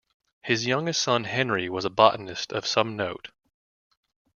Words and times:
His 0.41 0.65
youngest 0.65 0.99
son 0.99 1.25
Henri 1.25 1.69
was 1.69 1.85
a 1.85 1.89
botanist 1.91 2.51
of 2.51 2.65
some 2.65 2.95
note. 2.95 3.27